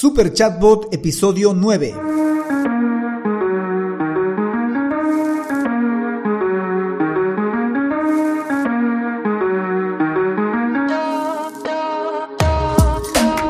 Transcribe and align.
Super 0.00 0.32
Chatbot 0.32 0.94
episodio 0.94 1.52
9. 1.52 1.94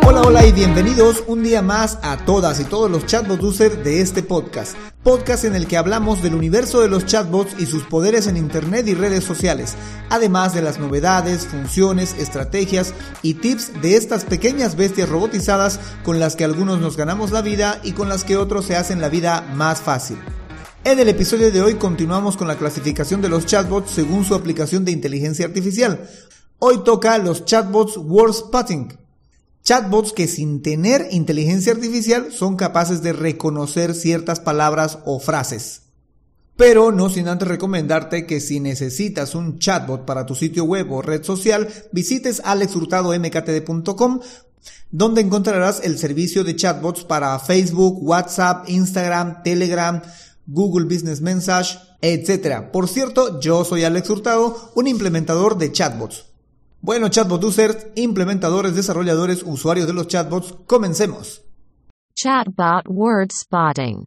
Hola, 0.05 0.23
hola 0.23 0.45
y 0.45 0.51
bienvenidos 0.51 1.23
un 1.29 1.45
día 1.45 1.63
más 1.63 2.01
a 2.03 2.17
todas 2.25 2.59
y 2.59 2.65
todos 2.65 2.91
los 2.91 3.07
chatbot 3.07 3.41
users 3.45 3.85
de 3.85 4.01
este 4.01 4.25
podcast. 4.25 4.75
Podcast 5.03 5.47
en 5.47 5.55
el 5.55 5.67
que 5.67 5.79
hablamos 5.79 6.23
del 6.23 6.35
universo 6.35 6.83
de 6.83 6.89
los 6.89 7.07
chatbots 7.07 7.59
y 7.59 7.65
sus 7.65 7.85
poderes 7.85 8.27
en 8.27 8.37
internet 8.37 8.87
y 8.87 8.93
redes 8.93 9.25
sociales, 9.25 9.75
además 10.11 10.53
de 10.53 10.61
las 10.61 10.79
novedades, 10.79 11.47
funciones, 11.47 12.15
estrategias 12.19 12.93
y 13.23 13.35
tips 13.35 13.81
de 13.81 13.97
estas 13.97 14.27
pequeñas 14.27 14.77
bestias 14.77 15.09
robotizadas 15.09 15.81
con 16.05 16.21
las 16.21 16.37
que 16.37 16.45
algunos 16.45 16.81
nos 16.81 16.99
ganamos 16.99 17.31
la 17.31 17.41
vida 17.41 17.81
y 17.83 17.93
con 17.93 18.11
las 18.11 18.25
que 18.25 18.37
otros 18.37 18.67
se 18.67 18.77
hacen 18.77 19.01
la 19.01 19.09
vida 19.09 19.41
más 19.55 19.81
fácil. 19.81 20.19
En 20.85 20.99
el 20.99 21.09
episodio 21.09 21.51
de 21.51 21.63
hoy 21.63 21.77
continuamos 21.77 22.37
con 22.37 22.47
la 22.47 22.59
clasificación 22.59 23.23
de 23.23 23.31
los 23.31 23.47
chatbots 23.47 23.93
según 23.93 24.27
su 24.27 24.35
aplicación 24.35 24.85
de 24.85 24.93
inteligencia 24.93 25.47
artificial. 25.47 26.11
Hoy 26.59 26.85
toca 26.85 27.17
los 27.17 27.47
chatbots 27.47 27.97
Word 27.97 28.35
Spotting. 28.35 28.99
Chatbots 29.63 30.13
que 30.13 30.27
sin 30.27 30.63
tener 30.63 31.09
inteligencia 31.11 31.73
artificial 31.73 32.33
son 32.33 32.57
capaces 32.57 33.03
de 33.03 33.13
reconocer 33.13 33.95
ciertas 33.95 34.41
palabras 34.41 34.99
o 35.05 35.21
frases. 35.21 35.83
Pero 36.57 36.93
no 36.93 37.09
sin 37.09 37.29
antes 37.29 37.49
recomendarte 37.49 38.27
que 38.27 38.41
si 38.41 38.61
necesitas 38.61 39.35
un 39.35 39.59
chatbot 39.59 40.05
para 40.05 40.27
tu 40.27 40.35
sitio 40.35 40.65
web 40.65 40.91
o 40.93 41.03
red 41.03 41.23
social, 41.25 41.69
visites 41.93 42.43
alexhurtadomktd.com 42.45 44.21
donde 44.91 45.21
encontrarás 45.21 45.81
el 45.85 45.99
servicio 45.99 46.45
de 46.45 46.57
chatbots 46.57 47.05
para 47.05 47.39
Facebook, 47.39 48.03
WhatsApp, 48.03 48.69
Instagram, 48.69 49.43
Telegram, 49.43 50.03
Google 50.47 50.85
Business 50.85 51.21
Message, 51.21 51.79
etc. 52.03 52.71
Por 52.73 52.89
cierto, 52.89 53.41
yo 53.41 53.65
soy 53.65 53.85
Alex 53.85 54.11
Hurtado, 54.11 54.73
un 54.75 54.87
implementador 54.87 55.59
de 55.59 55.71
chatbots. 55.71 56.30
Bueno, 56.83 57.11
chatbot 57.11 57.45
users, 57.45 57.89
implementadores, 57.95 58.75
desarrolladores, 58.75 59.43
usuarios 59.45 59.87
de 59.87 59.93
los 59.93 60.09
chatbots, 60.09 60.55
comencemos. 60.67 61.43
Chatbot 62.15 62.87
word 62.89 63.29
spotting. 63.33 64.07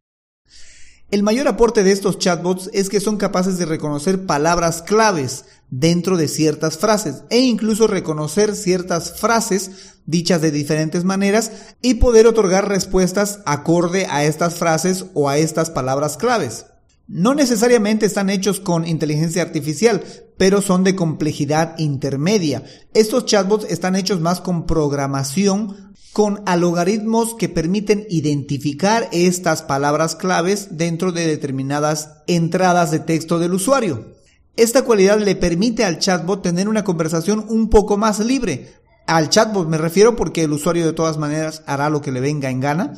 El 1.12 1.22
mayor 1.22 1.48
aporte 1.48 1.84
de 1.84 1.92
estos 1.92 2.18
chatbots 2.18 2.72
es 2.74 2.90
que 2.90 3.00
son 3.00 3.18
capaces 3.18 3.60
de 3.60 3.68
reconocer 3.68 4.26
palabras 4.26 4.82
claves 4.82 5.46
dentro 5.70 6.18
de 6.18 6.28
ciertas 6.28 6.80
frases 6.80 7.24
e 7.30 7.42
incluso 7.42 7.86
reconocer 7.86 8.56
ciertas 8.56 9.20
frases 9.20 10.00
dichas 10.08 10.42
de 10.42 10.50
diferentes 10.50 11.04
maneras 11.04 11.76
y 11.84 11.96
poder 11.96 12.26
otorgar 12.26 12.68
respuestas 12.68 13.42
acorde 13.46 14.08
a 14.10 14.24
estas 14.24 14.56
frases 14.56 15.06
o 15.14 15.30
a 15.30 15.38
estas 15.38 15.70
palabras 15.70 16.18
claves. 16.18 16.66
No 17.08 17.36
necesariamente 17.36 18.08
están 18.08 18.32
hechos 18.32 18.60
con 18.60 18.88
inteligencia 18.88 19.44
artificial, 19.44 20.04
pero 20.38 20.62
son 20.62 20.84
de 20.84 20.95
complejidad 20.95 21.76
intermedia. 21.78 22.64
Estos 22.94 23.26
chatbots 23.26 23.66
están 23.70 23.95
hechos 23.95 24.20
más 24.20 24.42
con 24.42 24.66
programación, 24.66 25.94
con 26.12 26.42
algoritmos 26.45 27.36
que 27.36 27.50
permiten 27.50 28.06
identificar 28.09 29.09
estas 29.11 29.64
palabras 29.64 30.16
claves 30.16 30.78
dentro 30.78 31.11
de 31.11 31.28
determinadas 31.28 32.22
entradas 32.28 32.92
de 32.92 33.00
texto 33.00 33.39
del 33.39 33.54
usuario. 33.54 34.14
Esta 34.56 34.84
cualidad 34.84 35.20
le 35.20 35.36
permite 35.36 35.84
al 35.84 35.98
chatbot 35.98 36.44
tener 36.44 36.70
una 36.70 36.84
conversación 36.84 37.45
un 37.50 37.70
poco 37.70 37.98
más 37.98 38.20
libre. 38.20 38.73
Al 39.08 39.30
chatbot 39.30 39.67
me 39.67 39.78
refiero 39.78 40.16
porque 40.16 40.44
el 40.44 40.54
usuario 40.54 40.86
de 40.86 40.94
todas 40.94 41.17
maneras 41.17 41.64
hará 41.66 41.89
lo 41.89 42.02
que 42.02 42.11
le 42.11 42.22
venga 42.22 42.50
en 42.50 42.59
gana 42.59 42.94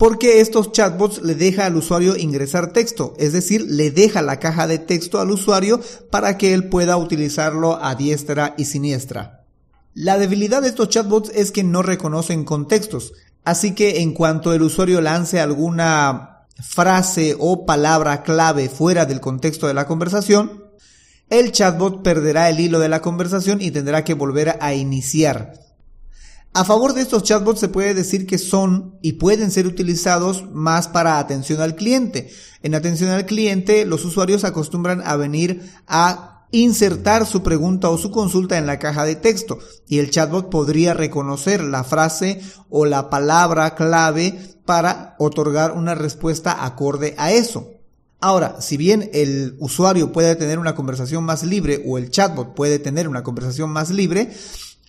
porque 0.00 0.40
estos 0.40 0.72
chatbots 0.72 1.20
le 1.20 1.34
deja 1.34 1.66
al 1.66 1.76
usuario 1.76 2.16
ingresar 2.16 2.72
texto, 2.72 3.12
es 3.18 3.34
decir, 3.34 3.66
le 3.68 3.90
deja 3.90 4.22
la 4.22 4.38
caja 4.38 4.66
de 4.66 4.78
texto 4.78 5.20
al 5.20 5.30
usuario 5.30 5.78
para 6.10 6.38
que 6.38 6.54
él 6.54 6.70
pueda 6.70 6.96
utilizarlo 6.96 7.78
a 7.84 7.94
diestra 7.96 8.54
y 8.56 8.64
siniestra. 8.64 9.44
La 9.92 10.16
debilidad 10.16 10.62
de 10.62 10.68
estos 10.68 10.88
chatbots 10.88 11.30
es 11.34 11.52
que 11.52 11.64
no 11.64 11.82
reconocen 11.82 12.46
contextos, 12.46 13.12
así 13.44 13.74
que 13.74 14.00
en 14.00 14.14
cuanto 14.14 14.54
el 14.54 14.62
usuario 14.62 15.02
lance 15.02 15.38
alguna 15.38 16.46
frase 16.62 17.36
o 17.38 17.66
palabra 17.66 18.22
clave 18.22 18.70
fuera 18.70 19.04
del 19.04 19.20
contexto 19.20 19.66
de 19.66 19.74
la 19.74 19.86
conversación, 19.86 20.64
el 21.28 21.52
chatbot 21.52 22.02
perderá 22.02 22.48
el 22.48 22.58
hilo 22.58 22.78
de 22.78 22.88
la 22.88 23.02
conversación 23.02 23.60
y 23.60 23.70
tendrá 23.70 24.02
que 24.02 24.14
volver 24.14 24.56
a 24.62 24.72
iniciar. 24.72 25.69
A 26.52 26.64
favor 26.64 26.94
de 26.94 27.02
estos 27.02 27.22
chatbots 27.22 27.60
se 27.60 27.68
puede 27.68 27.94
decir 27.94 28.26
que 28.26 28.36
son 28.36 28.98
y 29.02 29.12
pueden 29.12 29.52
ser 29.52 29.68
utilizados 29.68 30.50
más 30.50 30.88
para 30.88 31.20
atención 31.20 31.60
al 31.60 31.76
cliente. 31.76 32.28
En 32.64 32.74
atención 32.74 33.10
al 33.10 33.24
cliente, 33.24 33.84
los 33.84 34.04
usuarios 34.04 34.42
acostumbran 34.42 35.00
a 35.04 35.14
venir 35.14 35.70
a 35.86 36.46
insertar 36.50 37.24
su 37.24 37.44
pregunta 37.44 37.88
o 37.88 37.98
su 37.98 38.10
consulta 38.10 38.58
en 38.58 38.66
la 38.66 38.80
caja 38.80 39.04
de 39.04 39.14
texto 39.14 39.60
y 39.86 40.00
el 40.00 40.10
chatbot 40.10 40.50
podría 40.50 40.92
reconocer 40.92 41.62
la 41.62 41.84
frase 41.84 42.40
o 42.68 42.84
la 42.84 43.10
palabra 43.10 43.76
clave 43.76 44.36
para 44.64 45.14
otorgar 45.20 45.70
una 45.70 45.94
respuesta 45.94 46.64
acorde 46.64 47.14
a 47.16 47.30
eso. 47.30 47.68
Ahora, 48.18 48.60
si 48.60 48.76
bien 48.76 49.08
el 49.14 49.56
usuario 49.60 50.10
puede 50.10 50.34
tener 50.34 50.58
una 50.58 50.74
conversación 50.74 51.22
más 51.22 51.44
libre 51.44 51.84
o 51.86 51.96
el 51.96 52.10
chatbot 52.10 52.54
puede 52.54 52.80
tener 52.80 53.08
una 53.08 53.22
conversación 53.22 53.70
más 53.70 53.90
libre, 53.90 54.32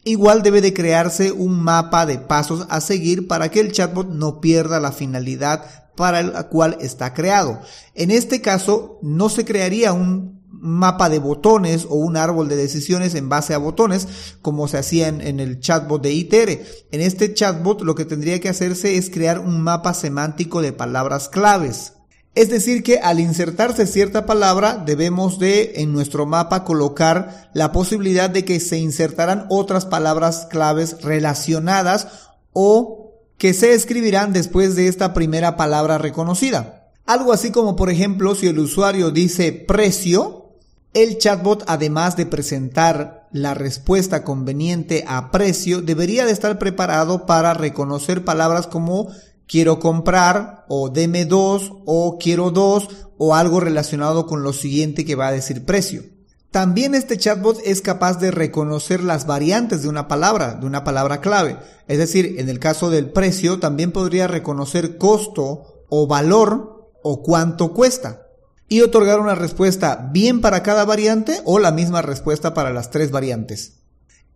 Igual 0.03 0.41
debe 0.41 0.61
de 0.61 0.73
crearse 0.73 1.31
un 1.31 1.61
mapa 1.61 2.05
de 2.05 2.17
pasos 2.17 2.65
a 2.69 2.81
seguir 2.81 3.27
para 3.27 3.49
que 3.49 3.59
el 3.59 3.71
chatbot 3.71 4.09
no 4.09 4.41
pierda 4.41 4.79
la 4.79 4.91
finalidad 4.91 5.63
para 5.95 6.23
la 6.23 6.47
cual 6.47 6.77
está 6.81 7.13
creado. 7.13 7.61
En 7.93 8.09
este 8.09 8.41
caso, 8.41 8.97
no 9.03 9.29
se 9.29 9.45
crearía 9.45 9.93
un 9.93 10.41
mapa 10.49 11.09
de 11.09 11.19
botones 11.19 11.85
o 11.89 11.95
un 11.95 12.17
árbol 12.17 12.47
de 12.47 12.55
decisiones 12.55 13.15
en 13.15 13.29
base 13.29 13.53
a 13.53 13.57
botones 13.57 14.07
como 14.41 14.67
se 14.67 14.77
hacía 14.77 15.07
en, 15.07 15.39
el 15.39 15.59
chatbot 15.59 16.01
de 16.01 16.13
ITR. 16.13 16.49
En 16.91 17.01
este 17.01 17.33
chatbot 17.33 17.81
lo 17.81 17.95
que 17.95 18.05
tendría 18.05 18.39
que 18.39 18.49
hacerse 18.49 18.95
es 18.97 19.09
crear 19.09 19.39
un 19.39 19.61
mapa 19.61 19.93
semántico 19.93 20.61
de 20.61 20.73
palabras 20.73 21.29
claves. 21.29 21.93
Es 22.33 22.49
decir, 22.49 22.81
que 22.81 22.99
al 22.99 23.19
insertarse 23.19 23.85
cierta 23.85 24.25
palabra 24.25 24.81
debemos 24.85 25.37
de 25.37 25.73
en 25.77 25.91
nuestro 25.91 26.25
mapa 26.25 26.63
colocar 26.63 27.49
la 27.53 27.73
posibilidad 27.73 28.29
de 28.29 28.45
que 28.45 28.61
se 28.61 28.77
insertaran 28.77 29.47
otras 29.49 29.85
palabras 29.85 30.47
claves 30.49 31.01
relacionadas 31.01 32.07
o 32.53 33.11
que 33.37 33.53
se 33.53 33.73
escribirán 33.73 34.31
después 34.31 34.75
de 34.77 34.87
esta 34.87 35.13
primera 35.13 35.57
palabra 35.57 35.97
reconocida. 35.97 36.89
Algo 37.05 37.33
así 37.33 37.51
como 37.51 37.75
por 37.75 37.89
ejemplo 37.89 38.33
si 38.33 38.47
el 38.47 38.59
usuario 38.59 39.11
dice 39.11 39.51
precio, 39.51 40.51
el 40.93 41.17
chatbot 41.17 41.65
además 41.67 42.15
de 42.15 42.25
presentar 42.27 43.27
la 43.33 43.53
respuesta 43.53 44.23
conveniente 44.23 45.03
a 45.07 45.31
precio 45.31 45.81
debería 45.81 46.25
de 46.25 46.31
estar 46.31 46.59
preparado 46.59 47.25
para 47.25 47.53
reconocer 47.53 48.23
palabras 48.23 48.67
como 48.67 49.09
quiero 49.51 49.79
comprar 49.79 50.63
o 50.69 50.89
deme 50.89 51.25
dos 51.25 51.73
o 51.85 52.17
quiero 52.17 52.51
dos 52.51 52.87
o 53.17 53.35
algo 53.35 53.59
relacionado 53.59 54.25
con 54.25 54.43
lo 54.43 54.53
siguiente 54.53 55.03
que 55.03 55.15
va 55.15 55.27
a 55.27 55.33
decir 55.33 55.65
precio. 55.65 56.03
También 56.51 56.95
este 56.95 57.17
chatbot 57.17 57.59
es 57.65 57.81
capaz 57.81 58.17
de 58.19 58.31
reconocer 58.31 59.03
las 59.03 59.27
variantes 59.27 59.83
de 59.83 59.89
una 59.89 60.07
palabra, 60.07 60.55
de 60.55 60.65
una 60.65 60.85
palabra 60.85 61.19
clave. 61.19 61.57
Es 61.87 61.97
decir, 61.97 62.35
en 62.39 62.47
el 62.47 62.59
caso 62.59 62.89
del 62.89 63.09
precio 63.11 63.59
también 63.59 63.91
podría 63.91 64.27
reconocer 64.27 64.97
costo 64.97 65.85
o 65.89 66.07
valor 66.07 66.89
o 67.03 67.21
cuánto 67.21 67.73
cuesta 67.73 68.27
y 68.69 68.81
otorgar 68.81 69.19
una 69.19 69.35
respuesta 69.35 70.09
bien 70.13 70.39
para 70.39 70.63
cada 70.63 70.85
variante 70.85 71.41
o 71.43 71.59
la 71.59 71.71
misma 71.71 72.01
respuesta 72.01 72.53
para 72.53 72.71
las 72.71 72.89
tres 72.89 73.11
variantes. 73.11 73.80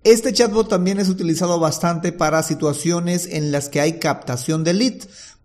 Este 0.06 0.34
chatbot 0.34 0.70
también 0.70 1.00
es 1.00 1.10
utilizado 1.10 1.60
bastante 1.60 2.12
para 2.12 2.44
situaciones 2.44 3.26
en 3.26 3.52
las 3.52 3.70
que 3.70 3.82
hay 3.82 3.94
captación 3.98 4.64
de 4.64 4.76
lead, 4.76 4.94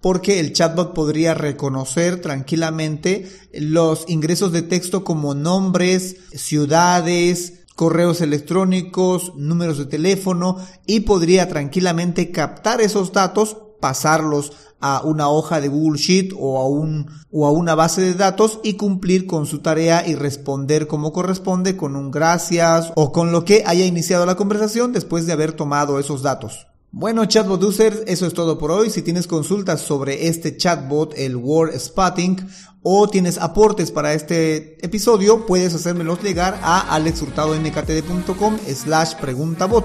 porque 0.03 0.39
el 0.39 0.53
chatbot 0.53 0.93
podría 0.93 1.33
reconocer 1.33 2.21
tranquilamente 2.21 3.27
los 3.55 4.05
ingresos 4.07 4.53
de 4.53 4.61
texto 4.61 5.03
como 5.03 5.33
nombres, 5.33 6.17
ciudades, 6.35 7.55
correos 7.75 8.21
electrónicos, 8.21 9.35
números 9.35 9.79
de 9.79 9.87
teléfono 9.87 10.59
y 10.85 11.01
podría 11.01 11.49
tranquilamente 11.49 12.31
captar 12.31 12.83
esos 12.83 13.15
datos, 13.15 13.57
pasarlos 13.81 14.53
a 14.81 15.03
una 15.05 15.29
hoja 15.29 15.61
de 15.61 15.69
Google 15.69 15.99
Sheet 15.99 16.33
o 16.39 16.59
a, 16.59 16.69
un, 16.69 17.07
o 17.31 17.47
a 17.47 17.51
una 17.51 17.75
base 17.75 18.01
de 18.01 18.15
datos 18.15 18.61
y 18.63 18.75
cumplir 18.75 19.27
con 19.27 19.47
su 19.47 19.59
tarea 19.59 20.07
y 20.07 20.15
responder 20.15 20.87
como 20.87 21.13
corresponde 21.13 21.77
con 21.77 21.97
un 21.97 22.11
gracias 22.11 22.93
o 22.97 23.13
con 23.13 23.33
lo 23.33 23.45
que 23.45 23.63
haya 23.67 23.85
iniciado 23.85 24.25
la 24.27 24.37
conversación 24.37 24.93
después 24.93 25.27
de 25.27 25.33
haber 25.33 25.53
tomado 25.53 25.99
esos 25.99 26.23
datos. 26.23 26.67
Bueno, 26.93 27.25
chatbot 27.25 27.63
users, 27.63 28.03
eso 28.07 28.27
es 28.27 28.35
todo 28.35 28.59
por 28.59 28.73
hoy. 28.73 28.91
Si 28.91 29.03
tienes 29.03 29.29
consultas 29.29 29.81
sobre 29.81 30.27
este 30.27 30.57
chatbot, 30.57 31.15
el 31.17 31.37
Word 31.37 31.79
Spotting, 31.79 32.49
o 32.83 33.09
tienes 33.09 33.39
aportes 33.39 33.93
para 33.93 34.13
este 34.13 34.85
episodio, 34.85 35.47
puedes 35.47 35.73
hacérmelos 35.73 36.21
llegar 36.21 36.59
a 36.63 36.93
alexhurtadomktd.com 36.95 38.59
slash 38.75 39.15
preguntabot. 39.15 39.85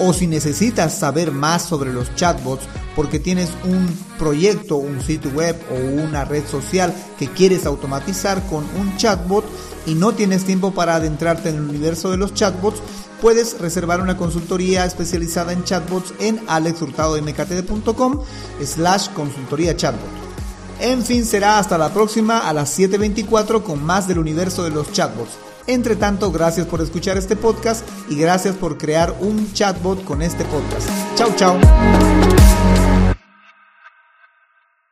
O 0.00 0.12
si 0.12 0.26
necesitas 0.26 0.98
saber 0.98 1.30
más 1.30 1.62
sobre 1.62 1.92
los 1.92 2.14
chatbots 2.16 2.64
porque 2.96 3.18
tienes 3.18 3.50
un 3.64 3.86
proyecto, 4.18 4.76
un 4.76 5.00
sitio 5.00 5.30
web 5.30 5.56
o 5.70 6.02
una 6.02 6.24
red 6.24 6.44
social 6.46 6.92
que 7.18 7.28
quieres 7.28 7.66
automatizar 7.66 8.44
con 8.48 8.64
un 8.78 8.96
chatbot 8.96 9.44
y 9.86 9.94
no 9.94 10.12
tienes 10.12 10.44
tiempo 10.44 10.72
para 10.72 10.96
adentrarte 10.96 11.50
en 11.50 11.56
el 11.56 11.68
universo 11.68 12.10
de 12.10 12.16
los 12.16 12.34
chatbots, 12.34 12.82
puedes 13.20 13.58
reservar 13.60 14.00
una 14.00 14.16
consultoría 14.16 14.84
especializada 14.84 15.52
en 15.52 15.64
chatbots 15.64 16.14
en 16.18 16.40
alexhurtadomktd.com 16.48 18.20
slash 18.64 19.08
consultoría 19.10 19.76
chatbot. 19.76 20.08
En 20.80 21.02
fin, 21.04 21.26
será 21.26 21.58
hasta 21.58 21.76
la 21.76 21.92
próxima 21.92 22.38
a 22.38 22.54
las 22.54 22.78
7.24 22.78 23.62
con 23.62 23.84
más 23.84 24.08
del 24.08 24.18
universo 24.18 24.64
de 24.64 24.70
los 24.70 24.90
chatbots. 24.92 25.49
Entre 25.66 25.96
tanto, 25.96 26.32
gracias 26.32 26.66
por 26.66 26.80
escuchar 26.80 27.16
este 27.16 27.36
podcast 27.36 27.86
y 28.08 28.16
gracias 28.16 28.56
por 28.56 28.78
crear 28.78 29.14
un 29.20 29.52
chatbot 29.52 30.04
con 30.04 30.22
este 30.22 30.44
podcast. 30.44 30.88
Chao, 31.16 31.30
chao. 31.36 32.49